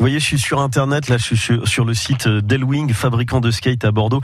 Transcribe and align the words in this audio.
voyez, 0.00 0.18
je 0.18 0.24
suis 0.24 0.38
sur 0.38 0.60
Internet, 0.60 1.08
là, 1.08 1.18
je 1.18 1.34
suis 1.34 1.60
sur 1.64 1.84
le 1.84 1.94
site 1.94 2.26
Delwing, 2.26 2.92
fabricant 2.92 3.40
de 3.40 3.50
skate 3.50 3.84
à 3.84 3.92
Bordeaux, 3.92 4.22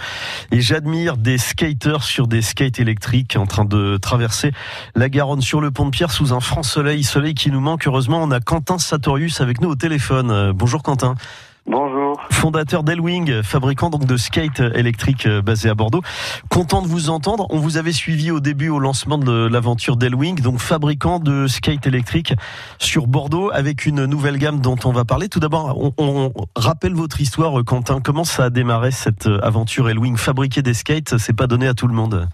et 0.51 0.61
j'admire 0.61 1.17
des 1.17 1.39
skaters 1.39 2.03
sur 2.03 2.27
des 2.27 2.43
skates 2.43 2.81
électriques 2.81 3.37
en 3.37 3.47
train 3.47 3.65
de 3.65 3.99
traverser 3.99 4.53
la 4.95 5.09
Garonne 5.09 5.43
sur 5.43 5.61
le 5.61 5.71
pont 5.71 5.85
de 5.85 5.91
Pierre 5.91 6.11
sous 6.11 6.33
un 6.33 6.41
franc 6.41 6.63
soleil, 6.63 7.05
soleil 7.05 7.35
qui 7.35 7.51
nous 7.51 7.61
manque. 7.61 7.87
Heureusement, 7.87 8.23
on 8.23 8.31
a 8.31 8.41
Quentin 8.41 8.79
Satorius 8.79 9.41
avec 9.41 9.61
nous 9.61 9.69
au 9.69 9.77
téléphone. 9.77 10.53
Bonjour 10.53 10.83
Quentin. 10.83 11.15
Bonjour. 11.69 12.23
Fondateur 12.31 12.85
d'Elwing, 12.85 13.43
fabricant 13.43 13.91
donc 13.91 14.07
de 14.07 14.17
skate 14.17 14.61
électrique 14.61 15.27
euh, 15.27 15.43
basé 15.43 15.69
à 15.69 15.75
Bordeaux. 15.75 16.01
Content 16.49 16.81
de 16.81 16.87
vous 16.87 17.11
entendre. 17.11 17.49
On 17.51 17.59
vous 17.59 17.77
avait 17.77 17.91
suivi 17.91 18.31
au 18.31 18.39
début 18.39 18.69
au 18.69 18.79
lancement 18.79 19.19
de 19.19 19.49
l'aventure 19.49 19.97
d'Elwing, 19.97 20.41
donc 20.41 20.59
fabricant 20.59 21.19
de 21.19 21.49
skate 21.49 21.89
électrique 21.89 22.35
sur 22.79 23.09
Bordeaux 23.09 23.51
avec 23.53 23.85
une 23.85 24.05
nouvelle 24.05 24.39
gamme 24.39 24.61
dont 24.61 24.77
on 24.85 24.93
va 24.93 25.05
parler. 25.05 25.29
Tout 25.29 25.41
d'abord, 25.41 25.93
on, 25.99 26.33
rappelle 26.55 26.95
votre 26.95 27.21
histoire, 27.21 27.53
Quentin. 27.65 28.01
Comment 28.01 28.25
ça 28.25 28.45
a 28.45 28.51
démarré 28.51 28.93
cette 28.93 29.29
aventure 29.43 29.91
Elwing? 29.91 30.17
Fabriquer 30.17 30.63
des 30.63 30.75
skates, 30.75 31.19
c'est 31.19 31.37
pas 31.37 31.49
donné 31.49 31.67
à 31.67 31.75
tout 31.75 31.89
le 31.89 31.95
monde. 31.95 32.29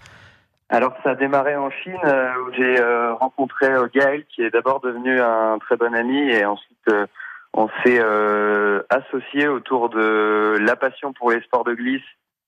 Alors 0.69 0.93
ça 1.03 1.11
a 1.11 1.15
démarré 1.15 1.55
en 1.55 1.71
Chine 1.71 1.97
euh, 2.05 2.29
où 2.45 2.53
j'ai 2.55 2.79
euh, 2.79 3.13
rencontré 3.15 3.67
Gaël 3.95 4.23
qui 4.25 4.43
est 4.43 4.51
d'abord 4.51 4.79
devenu 4.79 5.19
un 5.19 5.57
très 5.59 5.75
bon 5.75 5.93
ami 5.93 6.17
et 6.17 6.45
ensuite 6.45 6.89
on 7.53 7.67
s'est 7.83 7.99
euh, 7.99 8.81
associé 8.89 9.47
autour 9.47 9.89
de 9.89 10.57
la 10.59 10.75
passion 10.75 11.13
pour 11.13 11.31
les 11.31 11.41
sports 11.41 11.63
de 11.63 11.73
glisse 11.73 12.01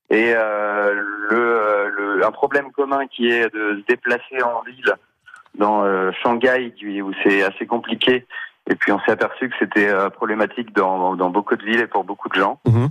et 0.10 0.34
euh, 0.36 0.94
le, 1.30 1.90
le, 1.96 2.26
un 2.26 2.32
problème 2.32 2.72
commun 2.72 3.08
qui 3.08 3.30
est 3.30 3.54
de 3.54 3.80
se 3.80 3.86
déplacer 3.88 4.42
en 4.44 4.62
ville 4.62 4.94
dans 5.56 5.84
euh, 5.84 6.12
Shanghai 6.24 6.74
où 7.02 7.12
c'est 7.24 7.44
assez 7.44 7.66
compliqué 7.66 8.26
et 8.70 8.76
puis 8.76 8.92
on 8.92 9.00
s'est 9.02 9.12
aperçu 9.12 9.50
que 9.50 9.56
c'était 9.60 9.90
euh, 9.90 10.10
problématique 10.10 10.76
dans, 10.76 11.16
dans, 11.16 11.30
beaucoup 11.30 11.56
de 11.56 11.64
villes 11.64 11.82
et 11.82 11.88
pour 11.88 12.04
beaucoup 12.04 12.30
de 12.30 12.36
gens. 12.36 12.60
Mhm. 12.66 12.90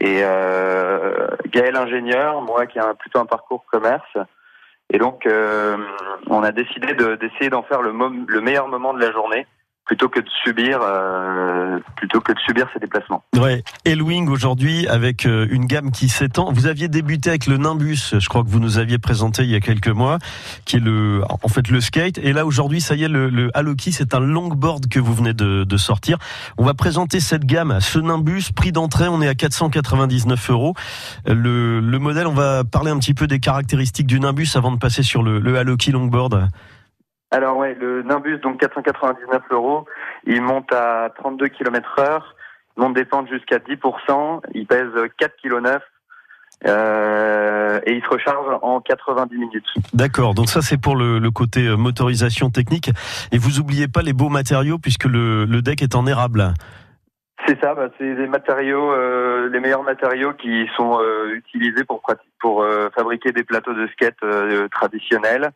Et 0.00 0.20
euh, 0.22 1.28
Gaël 1.48 1.76
ingénieur, 1.76 2.40
moi 2.40 2.66
qui 2.66 2.78
ai 2.78 2.82
plutôt 2.98 3.18
un 3.18 3.26
parcours 3.26 3.64
commerce, 3.70 4.16
et 4.90 4.98
donc 4.98 5.26
on 6.26 6.42
a 6.42 6.52
décidé 6.52 6.94
d'essayer 6.94 7.50
d'en 7.50 7.62
faire 7.62 7.82
le, 7.82 7.92
le 8.26 8.40
meilleur 8.40 8.68
moment 8.68 8.92
de 8.94 9.00
la 9.00 9.12
journée 9.12 9.46
plutôt 9.84 10.08
que 10.08 10.20
de 10.20 10.28
subir 10.44 10.78
euh, 10.80 11.78
plutôt 11.96 12.20
que 12.20 12.32
de 12.32 12.38
subir 12.38 12.68
ces 12.72 12.78
déplacements. 12.78 13.24
Ouais, 13.36 13.62
Elwing 13.84 14.28
aujourd'hui 14.28 14.86
avec 14.86 15.26
euh, 15.26 15.46
une 15.50 15.66
gamme 15.66 15.90
qui 15.90 16.08
s'étend. 16.08 16.52
Vous 16.52 16.66
aviez 16.66 16.88
débuté 16.88 17.30
avec 17.30 17.46
le 17.46 17.56
Nimbus, 17.56 18.14
je 18.18 18.28
crois 18.28 18.44
que 18.44 18.48
vous 18.48 18.60
nous 18.60 18.78
aviez 18.78 18.98
présenté 18.98 19.42
il 19.42 19.50
y 19.50 19.56
a 19.56 19.60
quelques 19.60 19.88
mois, 19.88 20.18
qui 20.64 20.76
est 20.76 20.80
le 20.80 21.22
en 21.28 21.48
fait 21.48 21.68
le 21.68 21.80
skate. 21.80 22.18
Et 22.18 22.32
là 22.32 22.46
aujourd'hui, 22.46 22.80
ça 22.80 22.94
y 22.94 23.04
est, 23.04 23.08
le, 23.08 23.28
le 23.28 23.50
Aloki, 23.54 23.92
c'est 23.92 24.14
un 24.14 24.20
longboard 24.20 24.88
que 24.88 25.00
vous 25.00 25.14
venez 25.14 25.34
de, 25.34 25.64
de, 25.64 25.76
sortir. 25.76 26.18
On 26.58 26.64
va 26.64 26.74
présenter 26.74 27.18
cette 27.18 27.44
gamme, 27.44 27.78
ce 27.80 27.98
Nimbus, 27.98 28.52
prix 28.54 28.70
d'entrée, 28.70 29.08
on 29.08 29.20
est 29.20 29.28
à 29.28 29.34
499 29.34 30.50
euros. 30.50 30.74
Le, 31.26 31.80
le 31.80 31.98
modèle, 31.98 32.26
on 32.26 32.34
va 32.34 32.62
parler 32.64 32.90
un 32.90 32.98
petit 32.98 33.14
peu 33.14 33.26
des 33.26 33.40
caractéristiques 33.40 34.06
du 34.06 34.20
Nimbus 34.20 34.48
avant 34.54 34.70
de 34.70 34.78
passer 34.78 35.02
sur 35.02 35.22
le, 35.22 35.40
le 35.40 35.58
Aloki 35.58 35.90
longboard. 35.90 36.48
Alors 37.32 37.56
ouais, 37.56 37.74
le 37.80 38.02
Nimbus, 38.02 38.38
donc 38.38 38.60
499 38.60 39.42
euros, 39.52 39.86
il 40.26 40.42
monte 40.42 40.70
à 40.70 41.10
32 41.16 41.48
km 41.48 41.98
heure, 41.98 42.36
monte 42.76 42.94
des 42.94 43.06
pentes 43.06 43.28
jusqu'à 43.28 43.56
10%, 43.56 44.42
il 44.54 44.66
pèse 44.66 44.90
4 45.18 45.32
kg 45.42 45.62
9 45.62 45.82
euh, 46.66 47.80
et 47.86 47.94
il 47.94 48.02
se 48.02 48.08
recharge 48.08 48.58
en 48.60 48.82
90 48.82 49.34
minutes. 49.34 49.64
D'accord, 49.94 50.34
donc 50.34 50.50
ça 50.50 50.60
c'est 50.60 50.76
pour 50.76 50.94
le, 50.94 51.18
le, 51.18 51.30
côté 51.30 51.66
euh, 51.66 51.76
motorisation 51.76 52.50
technique. 52.50 52.90
Et 53.32 53.38
vous 53.38 53.60
oubliez 53.60 53.88
pas 53.88 54.02
les 54.02 54.12
beaux 54.12 54.28
matériaux 54.28 54.78
puisque 54.78 55.04
le, 55.04 55.46
le 55.46 55.62
deck 55.62 55.80
est 55.80 55.94
en 55.94 56.06
érable. 56.06 56.52
C'est 57.48 57.58
ça, 57.60 57.74
bah, 57.74 57.88
c'est 57.98 58.14
les 58.14 58.28
matériaux, 58.28 58.92
euh, 58.92 59.48
les 59.48 59.58
meilleurs 59.58 59.82
matériaux 59.82 60.34
qui 60.34 60.68
sont 60.76 61.00
euh, 61.00 61.34
utilisés 61.34 61.84
pour, 61.84 62.02
pour 62.40 62.64
fabriquer 62.94 63.32
des 63.32 63.42
plateaux 63.42 63.74
de 63.74 63.88
skate 63.88 64.20
traditionnels. 64.70 65.50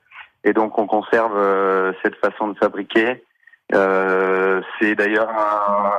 Et 0.47 0.53
donc 0.53 0.79
on 0.79 0.87
conserve 0.87 1.37
euh, 1.37 1.93
cette 2.03 2.15
façon 2.17 2.49
de 2.49 2.57
fabriquer. 2.57 3.25
Euh, 3.75 4.63
c'est 4.79 4.95
d'ailleurs 4.95 5.29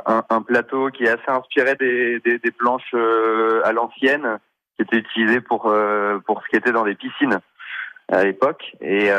un, 0.06 0.24
un, 0.30 0.40
plateau 0.40 0.88
qui 0.88 1.04
est 1.04 1.10
assez 1.10 1.28
inspiré 1.30 1.74
des, 1.74 2.18
des, 2.20 2.38
des 2.38 2.50
planches 2.50 2.94
euh, 2.94 3.60
à 3.62 3.72
l'ancienne, 3.72 4.38
qui 4.74 4.82
étaient 4.82 4.96
utilisées 4.96 5.42
pour 5.42 5.70
pour 6.24 6.42
skater 6.44 6.72
dans 6.72 6.84
des 6.84 6.94
piscines 6.94 7.40
à 8.10 8.24
l'époque. 8.24 8.74
Et 8.80 9.10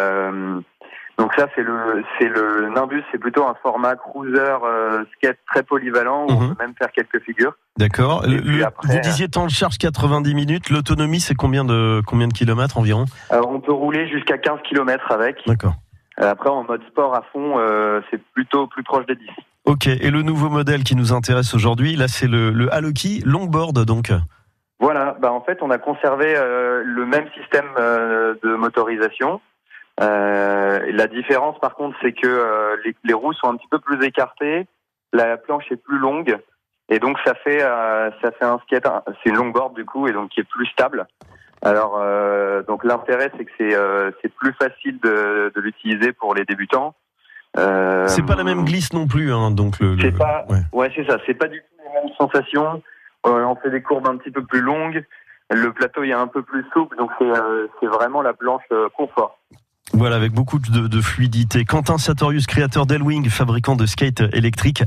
donc 1.19 1.33
ça, 1.37 1.47
c'est 1.53 1.63
le, 1.63 2.01
c'est 2.17 2.29
le 2.29 2.69
Nimbus, 2.73 3.03
c'est 3.11 3.17
plutôt 3.17 3.45
un 3.45 3.53
format 3.61 3.97
cruiser 3.97 4.39
euh, 4.39 5.03
skate 5.17 5.37
très 5.51 5.63
polyvalent 5.63 6.25
où 6.25 6.31
on 6.31 6.39
mhm. 6.39 6.55
peut 6.55 6.63
même 6.63 6.73
faire 6.79 6.93
quelques 6.93 7.21
figures. 7.25 7.53
D'accord. 7.77 8.23
vous 8.25 8.99
disiez 9.03 9.27
temps 9.27 9.45
de 9.45 9.51
charge 9.51 9.77
90 9.77 10.33
minutes. 10.33 10.69
L'autonomie, 10.69 11.19
c'est 11.19 11.35
combien 11.35 11.65
de 11.65 12.01
combien 12.07 12.29
de 12.29 12.33
kilomètres 12.33 12.77
environ? 12.77 13.03
Alors, 13.29 13.49
on 13.51 13.59
peut 13.59 13.73
rouler 13.73 14.07
jusqu'à 14.07 14.37
15 14.37 14.59
kilomètres 14.63 15.11
avec. 15.11 15.45
D'accord. 15.45 15.73
Euh, 16.21 16.31
après, 16.31 16.49
en 16.49 16.63
mode 16.63 16.81
sport 16.87 17.13
à 17.13 17.23
fond, 17.33 17.59
euh, 17.59 17.99
c'est 18.09 18.21
plutôt 18.33 18.67
plus 18.67 18.83
proche 18.83 19.05
des 19.05 19.15
10. 19.15 19.27
Ok. 19.65 19.87
Et 19.87 20.11
le 20.11 20.21
nouveau 20.21 20.49
modèle 20.49 20.85
qui 20.85 20.95
nous 20.95 21.11
intéresse 21.11 21.53
aujourd'hui, 21.53 21.97
là, 21.97 22.07
c'est 22.07 22.27
le, 22.27 22.51
le 22.51 22.73
Aloki 22.73 23.21
Longboard, 23.25 23.83
donc. 23.83 24.13
Voilà. 24.79 25.17
Bah 25.21 25.33
en 25.33 25.41
fait, 25.41 25.57
on 25.61 25.69
a 25.69 25.79
conservé 25.79 26.33
euh, 26.37 26.81
le 26.85 27.05
même 27.05 27.25
système 27.37 27.67
de 27.75 28.55
motorisation. 28.55 29.41
Euh, 29.99 30.91
la 30.91 31.07
différence, 31.07 31.59
par 31.59 31.75
contre, 31.75 31.97
c'est 32.01 32.13
que 32.13 32.27
euh, 32.27 32.77
les, 32.85 32.95
les, 33.03 33.13
roues 33.13 33.33
sont 33.33 33.47
un 33.47 33.57
petit 33.57 33.67
peu 33.69 33.79
plus 33.79 34.01
écartées, 34.05 34.65
la 35.11 35.37
planche 35.37 35.65
est 35.71 35.81
plus 35.81 35.97
longue, 35.97 36.37
et 36.89 36.99
donc 36.99 37.17
ça 37.25 37.33
fait 37.35 37.61
euh, 37.61 38.09
ça 38.21 38.31
fait 38.31 38.45
un 38.45 38.59
skate, 38.59 38.87
c'est 39.21 39.29
une 39.29 39.35
longboard 39.35 39.75
du 39.75 39.85
coup, 39.85 40.07
et 40.07 40.13
donc 40.13 40.29
qui 40.29 40.39
est 40.39 40.49
plus 40.49 40.67
stable. 40.67 41.05
Alors 41.61 41.97
euh, 41.99 42.63
donc 42.63 42.85
l'intérêt, 42.85 43.29
c'est 43.37 43.43
que 43.43 43.51
c'est 43.57 43.75
c'est 44.21 44.33
plus 44.33 44.53
facile 44.53 44.99
de, 45.03 45.51
de 45.53 45.61
l'utiliser 45.61 46.13
pour 46.13 46.33
les 46.33 46.45
débutants. 46.45 46.95
c'est 47.55 48.25
pas 48.25 48.35
la 48.37 48.45
même 48.45 48.63
glisse 48.63 48.93
non 48.93 49.05
plus, 49.05 49.33
hein, 49.33 49.51
donc 49.51 49.79
le. 49.79 49.97
C'est 49.99 50.17
pas. 50.17 50.45
Ouais, 50.49 50.61
ouais 50.71 50.91
c'est 50.95 51.05
ça. 51.05 51.17
C'est 51.25 51.33
pas 51.33 51.47
du 51.47 51.59
tout 51.59 51.83
les 51.83 52.01
mêmes 52.01 52.15
sensations. 52.17 52.81
on 53.25 53.55
fait 53.55 53.71
des 53.71 53.81
courbes 53.81 54.07
un 54.07 54.15
petit 54.15 54.31
peu 54.31 54.45
plus 54.45 54.61
longues. 54.61 55.03
Le 55.51 55.73
plateau 55.73 56.03
est 56.03 56.13
un 56.13 56.27
peu 56.27 56.43
plus 56.43 56.63
souple, 56.71 56.95
donc 56.95 57.09
c'est 57.19 57.87
vraiment 57.87 58.21
la 58.21 58.33
planche 58.33 58.63
confort. 58.95 59.39
Voilà, 59.93 60.17
avec 60.17 60.33
beaucoup 60.33 60.59
de, 60.59 61.01
fluidité. 61.01 61.65
Quentin 61.65 61.97
Satorius, 61.97 62.45
créateur 62.45 62.85
d'Elwing, 62.85 63.27
fabricant 63.29 63.75
de 63.75 63.85
skates 63.85 64.21
électriques 64.33 64.83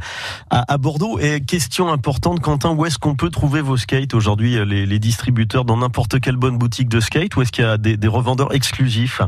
à, 0.51 0.79
Bordeaux. 0.79 1.19
Et 1.19 1.41
question 1.41 1.89
importante, 1.89 2.41
Quentin, 2.41 2.75
où 2.75 2.87
est-ce 2.87 2.99
qu'on 2.99 3.17
peut 3.17 3.31
trouver 3.31 3.63
vos 3.63 3.77
skates 3.77 4.15
aujourd'hui, 4.15 4.65
les, 4.65 4.99
distributeurs, 4.99 5.65
dans 5.65 5.77
n'importe 5.77 6.21
quelle 6.21 6.37
bonne 6.37 6.57
boutique 6.57 6.89
de 6.89 7.01
skate, 7.01 7.35
ou 7.37 7.43
est-ce 7.43 7.51
qu'il 7.51 7.65
y 7.65 7.67
a 7.67 7.79
des, 7.79 8.09
revendeurs 8.09 8.55
exclusifs? 8.55 9.21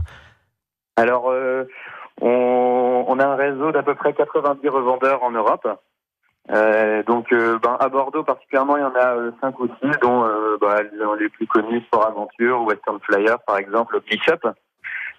Alors, 0.96 1.30
euh, 1.30 1.64
on, 2.20 3.18
a 3.18 3.26
un 3.26 3.36
réseau 3.36 3.72
d'à 3.72 3.82
peu 3.82 3.96
près 3.96 4.12
90 4.12 4.68
revendeurs 4.68 5.24
en 5.24 5.32
Europe. 5.32 5.66
Euh, 6.52 7.02
donc, 7.02 7.32
euh, 7.32 7.58
ben, 7.60 7.76
à 7.80 7.88
Bordeaux 7.88 8.22
particulièrement, 8.22 8.76
il 8.76 8.82
y 8.82 8.84
en 8.84 8.94
a 8.94 9.16
5 9.40 9.58
ou 9.58 9.66
6, 9.82 9.90
dont 10.02 10.24
ben, 10.60 10.84
les 11.18 11.28
plus 11.30 11.46
connus 11.48 11.80
Sport 11.86 12.06
Aventure, 12.06 12.62
Western 12.62 13.00
Flyer 13.00 13.38
par 13.44 13.58
exemple, 13.58 14.00
Bishop. 14.08 14.54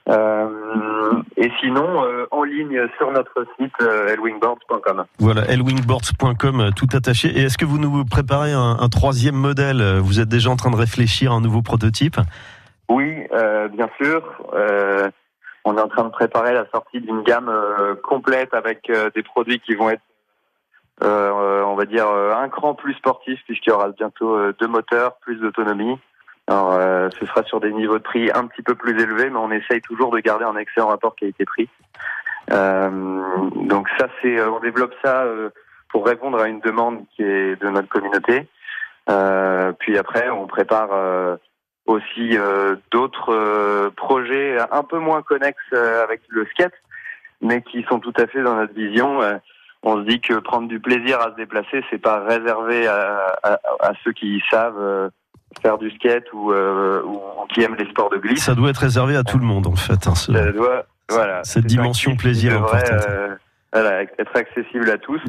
Euh, 0.07 1.21
et 1.35 1.51
sinon, 1.59 2.03
euh, 2.03 2.27
en 2.29 2.43
ligne 2.43 2.87
sur 2.97 3.11
notre 3.11 3.45
site 3.59 3.73
euh, 3.81 4.13
elwingboards.com. 4.13 5.05
Voilà, 5.19 5.45
elwingboards.com, 5.49 6.69
tout 6.75 6.87
attaché. 6.93 7.29
Et 7.29 7.43
est-ce 7.43 7.57
que 7.57 7.65
vous 7.65 7.79
nous 7.79 8.05
préparez 8.05 8.53
un, 8.53 8.77
un, 8.79 8.89
troisième 8.89 9.35
modèle? 9.35 9.81
Vous 9.99 10.19
êtes 10.19 10.29
déjà 10.29 10.51
en 10.51 10.55
train 10.55 10.69
de 10.69 10.75
réfléchir 10.75 11.31
à 11.31 11.35
un 11.35 11.41
nouveau 11.41 11.61
prototype? 11.61 12.17
Oui, 12.87 13.27
bien 13.73 13.89
sûr. 13.99 14.21
on 15.65 15.77
est 15.77 15.81
en 15.81 15.87
train 15.87 16.03
de 16.03 16.09
préparer 16.09 16.53
la 16.53 16.67
sortie 16.69 17.01
d'une 17.01 17.23
gamme 17.23 17.51
complète 18.03 18.53
avec 18.53 18.91
des 19.15 19.23
produits 19.23 19.59
qui 19.59 19.73
vont 19.73 19.89
être, 19.89 20.03
on 21.01 21.75
va 21.75 21.85
dire, 21.85 22.07
un 22.07 22.47
cran 22.49 22.75
plus 22.75 22.93
sportif 22.93 23.39
puisqu'il 23.45 23.71
y 23.71 23.73
aura 23.73 23.89
bientôt 23.89 24.51
deux 24.53 24.67
moteurs, 24.67 25.15
plus 25.15 25.37
d'autonomie. 25.37 25.97
Alors, 26.47 26.73
euh, 26.73 27.09
ce 27.19 27.25
sera 27.25 27.43
sur 27.43 27.59
des 27.59 27.71
niveaux 27.71 27.97
de 27.97 28.03
prix 28.03 28.29
un 28.31 28.45
petit 28.45 28.61
peu 28.61 28.75
plus 28.75 28.91
élevés, 29.01 29.29
mais 29.29 29.37
on 29.37 29.51
essaye 29.51 29.81
toujours 29.81 30.11
de 30.11 30.19
garder 30.19 30.45
un 30.45 30.55
excellent 30.57 30.87
rapport 30.87 31.15
qualité-prix. 31.15 31.69
Euh, 32.51 32.89
donc 33.55 33.87
ça, 33.97 34.07
c'est, 34.21 34.37
euh, 34.37 34.51
on 34.51 34.59
développe 34.59 34.93
ça 35.03 35.23
euh, 35.23 35.49
pour 35.89 36.05
répondre 36.05 36.39
à 36.39 36.47
une 36.47 36.59
demande 36.59 37.03
qui 37.15 37.23
est 37.23 37.59
de 37.59 37.69
notre 37.69 37.89
communauté. 37.89 38.47
Euh, 39.09 39.71
puis 39.79 39.97
après, 39.97 40.29
on 40.29 40.45
prépare 40.45 41.37
aussi 41.85 42.37
d'autres 42.91 43.89
projets 43.95 44.57
un 44.71 44.83
peu 44.83 44.97
moins 44.97 45.21
connexes 45.21 45.73
avec 45.73 46.21
le 46.27 46.45
skate, 46.47 46.73
mais 47.41 47.61
qui 47.61 47.83
sont 47.83 47.99
tout 47.99 48.13
à 48.17 48.27
fait 48.27 48.41
dans 48.41 48.55
notre 48.55 48.73
vision. 48.73 49.19
on 49.83 49.97
se 49.97 50.01
dit 50.07 50.19
que 50.19 50.33
prendre 50.39 50.67
du 50.67 50.79
plaisir 50.79 51.21
à 51.21 51.31
se 51.31 51.35
déplacer, 51.35 51.83
c'est 51.89 52.01
pas 52.01 52.23
réservé 52.23 52.87
à, 52.87 53.35
à, 53.43 53.59
à 53.79 53.91
ceux 54.03 54.11
qui 54.11 54.43
savent 54.51 55.11
faire 55.61 55.77
du 55.77 55.89
skate 55.91 56.31
ou, 56.33 56.51
euh, 56.51 57.01
ou, 57.03 57.19
qui 57.53 57.61
aiment 57.61 57.75
les 57.75 57.89
sports 57.89 58.09
de 58.09 58.17
glisse. 58.17 58.43
Ça 58.43 58.55
doit 58.55 58.69
être 58.69 58.77
réservé 58.77 59.15
à 59.15 59.23
tout 59.23 59.37
le 59.37 59.45
monde 59.45 59.67
en 59.67 59.75
fait. 59.75 60.07
Hein, 60.07 60.15
Ça 60.15 60.51
doit, 60.51 60.85
voilà. 61.09 61.43
Cette 61.43 61.65
dimension 61.65 62.15
plaisir 62.15 62.53
devrait, 62.53 62.83
euh, 63.09 63.35
voilà, 63.73 64.01
être 64.03 64.35
accessible 64.35 64.89
à 64.89 64.97
tous. 64.97 65.21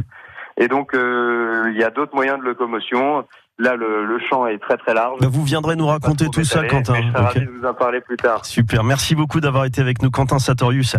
Et 0.58 0.68
donc, 0.68 0.92
il 0.94 1.76
y 1.76 1.84
a 1.84 1.90
d'autres 1.90 2.14
moyens 2.14 2.38
de 2.38 2.44
locomotion. 2.44 3.24
Là, 3.58 3.74
le, 3.74 4.18
champ 4.28 4.46
est 4.46 4.58
très 4.58 4.76
très 4.76 4.92
large. 4.92 5.18
Bah, 5.20 5.28
vous 5.30 5.42
viendrez 5.42 5.76
nous 5.76 5.86
raconter 5.86 6.28
tout 6.28 6.44
ça, 6.44 6.64
Quentin. 6.64 6.94
Je 6.94 7.10
serai 7.10 7.40
de 7.40 7.50
vous 7.50 7.64
en 7.64 7.72
parler 7.72 8.02
plus 8.02 8.18
tard. 8.18 8.44
Super. 8.44 8.84
Merci 8.84 9.14
beaucoup 9.14 9.40
d'avoir 9.40 9.64
été 9.64 9.80
avec 9.80 10.02
nous, 10.02 10.10
Quentin 10.10 10.38
Satorius, 10.38 10.96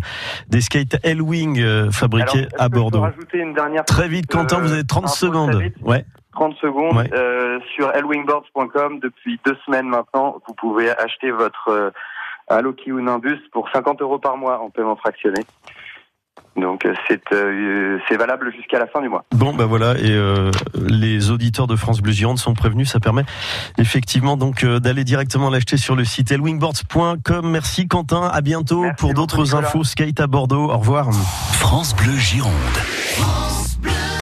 des 0.47 0.61
skates 0.61 0.97
L-Wing 1.03 1.59
euh, 1.59 1.91
fabriqués 1.91 2.47
à 2.57 2.67
Bordeaux. 2.67 3.01
rajouter 3.01 3.39
une 3.39 3.53
dernière 3.53 3.85
Très 3.85 4.07
vite, 4.07 4.25
Quentin, 4.25 4.59
vous 4.59 4.73
avez 4.73 4.83
30 4.83 5.03
euh, 5.03 5.07
secondes. 5.07 5.63
Ouais. 5.83 6.03
30 6.37 6.55
secondes 6.57 7.09
euh, 7.13 7.59
sur 7.73 7.91
lwingboards.com 7.91 8.99
depuis 8.99 9.39
deux 9.43 9.57
semaines 9.65 9.87
maintenant. 9.87 10.37
Vous 10.47 10.53
pouvez 10.53 10.91
acheter 10.91 11.31
votre 11.31 11.69
euh, 11.69 11.89
Aloki 12.47 12.91
ou 12.91 13.01
Nimbus 13.01 13.39
pour 13.51 13.67
50 13.73 14.01
euros 14.03 14.19
par 14.19 14.37
mois 14.37 14.61
en 14.61 14.69
paiement 14.69 14.95
fractionné. 14.95 15.41
Donc 16.55 16.85
euh, 16.85 16.93
c'est 17.07 17.21
euh, 17.33 17.99
c'est 18.07 18.17
valable 18.17 18.51
jusqu'à 18.55 18.77
la 18.77 18.85
fin 18.87 19.01
du 19.01 19.09
mois. 19.09 19.25
Bon 19.31 19.53
ben 19.53 19.65
voilà 19.65 19.95
et 19.97 20.11
euh, 20.11 20.51
les 20.75 21.31
auditeurs 21.31 21.65
de 21.65 21.75
France 21.75 22.01
Bleu 22.01 22.11
Gironde 22.11 22.37
sont 22.37 22.53
prévenus, 22.53 22.89
ça 22.89 22.99
permet 22.99 23.23
effectivement 23.79 24.37
donc 24.37 24.63
d'aller 24.63 25.03
directement 25.03 25.49
l'acheter 25.49 25.77
sur 25.77 25.95
le 25.95 26.03
site 26.03 26.31
elwingboards.com. 26.31 27.49
Merci 27.49 27.87
Quentin, 27.87 28.29
à 28.31 28.41
bientôt 28.41 28.85
pour 28.99 29.13
d'autres 29.13 29.55
infos 29.55 29.83
skate 29.83 30.19
à 30.19 30.27
Bordeaux. 30.27 30.69
Au 30.69 30.77
revoir. 30.77 31.11
France 31.59 31.95
Bleu 31.95 32.15
Gironde. 32.15 32.53